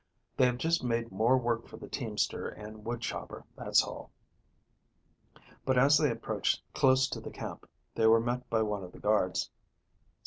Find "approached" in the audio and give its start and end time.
6.09-6.63